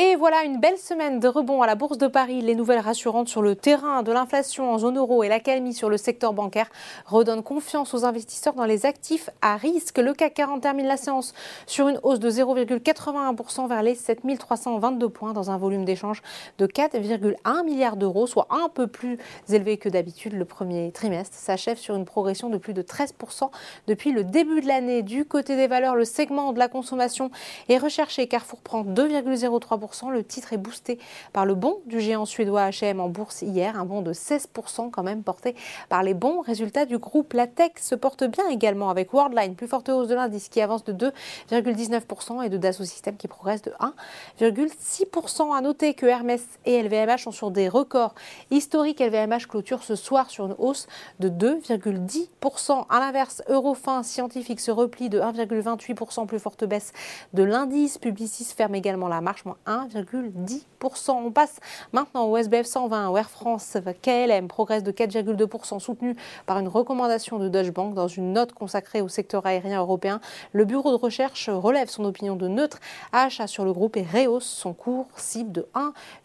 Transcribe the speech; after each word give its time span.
Et 0.00 0.14
voilà 0.14 0.44
une 0.44 0.60
belle 0.60 0.78
semaine 0.78 1.18
de 1.18 1.26
rebond 1.26 1.60
à 1.60 1.66
la 1.66 1.74
Bourse 1.74 1.98
de 1.98 2.06
Paris. 2.06 2.40
Les 2.40 2.54
nouvelles 2.54 2.78
rassurantes 2.78 3.26
sur 3.26 3.42
le 3.42 3.56
terrain 3.56 4.04
de 4.04 4.12
l'inflation 4.12 4.70
en 4.70 4.78
zone 4.78 4.96
euro 4.96 5.24
et 5.24 5.28
l'accalmie 5.28 5.74
sur 5.74 5.90
le 5.90 5.96
secteur 5.96 6.32
bancaire 6.32 6.70
redonnent 7.04 7.42
confiance 7.42 7.94
aux 7.94 8.04
investisseurs 8.04 8.54
dans 8.54 8.64
les 8.64 8.86
actifs 8.86 9.28
à 9.42 9.56
risque. 9.56 9.98
Le 9.98 10.14
CAC 10.14 10.34
40 10.34 10.62
termine 10.62 10.86
la 10.86 10.96
séance 10.96 11.34
sur 11.66 11.88
une 11.88 11.98
hausse 12.04 12.20
de 12.20 12.30
0,81% 12.30 13.68
vers 13.68 13.82
les 13.82 13.96
7322 13.96 15.08
points 15.08 15.32
dans 15.32 15.50
un 15.50 15.56
volume 15.56 15.84
d'échange 15.84 16.22
de 16.58 16.68
4,1 16.68 17.64
milliards 17.64 17.96
d'euros, 17.96 18.28
soit 18.28 18.46
un 18.50 18.68
peu 18.68 18.86
plus 18.86 19.18
élevé 19.48 19.78
que 19.78 19.88
d'habitude. 19.88 20.34
Le 20.34 20.44
premier 20.44 20.92
trimestre 20.92 21.36
s'achève 21.36 21.76
sur 21.76 21.96
une 21.96 22.04
progression 22.04 22.50
de 22.50 22.58
plus 22.58 22.72
de 22.72 22.82
13% 22.82 23.50
depuis 23.88 24.12
le 24.12 24.22
début 24.22 24.60
de 24.60 24.68
l'année. 24.68 25.02
Du 25.02 25.24
côté 25.24 25.56
des 25.56 25.66
valeurs, 25.66 25.96
le 25.96 26.04
segment 26.04 26.52
de 26.52 26.60
la 26.60 26.68
consommation 26.68 27.32
est 27.68 27.78
recherché. 27.78 28.28
Carrefour 28.28 28.60
prend 28.60 28.84
2,03 28.84 29.87
le 30.10 30.24
titre 30.24 30.52
est 30.52 30.58
boosté 30.58 30.98
par 31.32 31.46
le 31.46 31.54
bond 31.54 31.78
du 31.86 32.00
géant 32.00 32.24
suédois 32.24 32.68
H&M 32.68 33.00
en 33.00 33.08
bourse 33.08 33.42
hier, 33.42 33.78
un 33.78 33.84
bond 33.84 34.02
de 34.02 34.12
16% 34.12 34.90
quand 34.90 35.02
même 35.02 35.22
porté 35.22 35.54
par 35.88 36.02
les 36.02 36.14
bons 36.14 36.40
résultats 36.40 36.84
du 36.84 36.98
groupe. 36.98 37.32
La 37.32 37.46
tech 37.46 37.72
se 37.80 37.94
porte 37.94 38.24
bien 38.24 38.48
également 38.48 38.90
avec 38.90 39.12
Worldline, 39.12 39.54
plus 39.54 39.68
forte 39.68 39.88
hausse 39.88 40.08
de 40.08 40.14
l'indice 40.14 40.48
qui 40.48 40.60
avance 40.60 40.84
de 40.84 41.10
2,19% 41.52 42.44
et 42.44 42.48
de 42.48 42.56
Dassault 42.56 42.84
Systèmes 42.84 43.16
qui 43.16 43.28
progresse 43.28 43.62
de 43.62 43.72
1,6%. 44.40 45.56
À 45.56 45.60
noter 45.60 45.94
que 45.94 46.06
Hermès 46.06 46.44
et 46.64 46.82
LVMH 46.82 47.18
sont 47.24 47.32
sur 47.32 47.50
des 47.50 47.68
records 47.68 48.14
historiques. 48.50 49.00
LVMH 49.00 49.46
clôture 49.48 49.82
ce 49.82 49.96
soir 49.96 50.30
sur 50.30 50.46
une 50.46 50.54
hausse 50.58 50.86
de 51.20 51.28
2,10%. 51.28 52.86
À 52.88 53.00
l'inverse, 53.00 53.42
Eurofin 53.48 54.02
Scientifique 54.02 54.60
se 54.60 54.70
replie 54.70 55.08
de 55.08 55.20
1,28%, 55.20 56.26
plus 56.26 56.38
forte 56.38 56.64
baisse 56.64 56.92
de 57.32 57.42
l'indice. 57.42 57.98
Publicis 57.98 58.44
ferme 58.44 58.74
également 58.74 59.08
la 59.08 59.20
marche, 59.20 59.44
moins 59.44 59.56
1,10%. 59.86 61.12
On 61.12 61.30
passe 61.30 61.60
maintenant 61.92 62.26
au 62.26 62.36
SBF 62.36 62.66
120, 62.66 63.10
où 63.10 63.16
Air 63.16 63.30
France 63.30 63.76
KLM 64.02 64.48
progresse 64.48 64.82
de 64.82 64.92
4,2%, 64.92 65.78
soutenu 65.80 66.16
par 66.46 66.58
une 66.58 66.68
recommandation 66.68 67.38
de 67.38 67.48
Deutsche 67.48 67.72
Bank 67.72 67.94
dans 67.94 68.08
une 68.08 68.32
note 68.32 68.52
consacrée 68.52 69.00
au 69.00 69.08
secteur 69.08 69.46
aérien 69.46 69.80
européen. 69.80 70.20
Le 70.52 70.64
bureau 70.64 70.90
de 70.90 70.96
recherche 70.96 71.48
relève 71.48 71.88
son 71.88 72.04
opinion 72.04 72.36
de 72.36 72.48
neutre 72.48 72.78
achat 73.12 73.46
sur 73.46 73.64
le 73.64 73.72
groupe 73.72 73.96
et 73.96 74.02
rehausse 74.04 74.46
son 74.46 74.72
cours 74.72 75.06
cible 75.16 75.52
de 75.52 75.68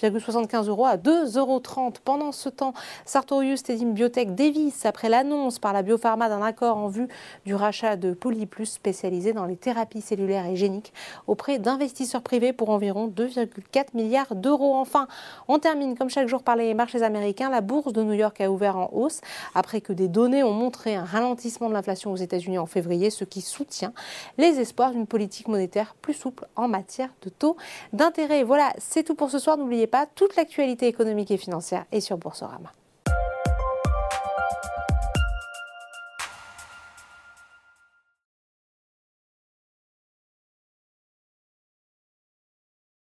1,75 0.00 0.68
euros 0.68 0.86
à 0.86 0.96
2,30 0.96 1.38
euros. 1.38 1.62
Pendant 2.04 2.32
ce 2.32 2.48
temps, 2.48 2.74
Sartorius 3.04 3.62
Tedim 3.62 3.90
Biotech 3.90 4.34
dévisse 4.34 4.86
après 4.86 5.08
l'annonce 5.08 5.58
par 5.58 5.72
la 5.72 5.82
biopharma 5.82 6.28
d'un 6.28 6.42
accord 6.42 6.76
en 6.76 6.88
vue 6.88 7.08
du 7.44 7.54
rachat 7.54 7.96
de 7.96 8.12
Polyplus 8.12 8.66
spécialisé 8.66 9.32
dans 9.32 9.44
les 9.44 9.56
thérapies 9.56 10.00
cellulaires 10.00 10.46
et 10.46 10.56
géniques 10.56 10.92
auprès 11.26 11.58
d'investisseurs 11.58 12.22
privés 12.22 12.52
pour 12.52 12.70
environ 12.70 13.06
2 13.06 13.38
2,4 13.44 13.88
milliards 13.94 14.34
d'euros. 14.34 14.74
Enfin, 14.74 15.08
on 15.48 15.58
termine 15.58 15.96
comme 15.96 16.10
chaque 16.10 16.28
jour 16.28 16.42
par 16.42 16.56
les 16.56 16.74
marchés 16.74 17.02
américains. 17.02 17.50
La 17.50 17.60
bourse 17.60 17.92
de 17.92 18.02
New 18.02 18.12
York 18.12 18.40
a 18.40 18.50
ouvert 18.50 18.76
en 18.76 18.90
hausse 18.92 19.20
après 19.54 19.80
que 19.80 19.92
des 19.92 20.08
données 20.08 20.42
ont 20.42 20.52
montré 20.52 20.94
un 20.94 21.04
ralentissement 21.04 21.68
de 21.68 21.74
l'inflation 21.74 22.12
aux 22.12 22.16
États-Unis 22.16 22.58
en 22.58 22.66
février, 22.66 23.10
ce 23.10 23.24
qui 23.24 23.40
soutient 23.40 23.92
les 24.38 24.60
espoirs 24.60 24.92
d'une 24.92 25.06
politique 25.06 25.48
monétaire 25.48 25.94
plus 26.00 26.14
souple 26.14 26.46
en 26.56 26.68
matière 26.68 27.10
de 27.22 27.30
taux 27.30 27.56
d'intérêt. 27.92 28.42
Voilà, 28.42 28.72
c'est 28.78 29.02
tout 29.02 29.14
pour 29.14 29.30
ce 29.30 29.38
soir. 29.38 29.56
N'oubliez 29.56 29.86
pas, 29.86 30.06
toute 30.06 30.36
l'actualité 30.36 30.86
économique 30.86 31.30
et 31.30 31.36
financière 31.36 31.84
est 31.92 32.00
sur 32.00 32.18
Boursorama. 32.18 32.72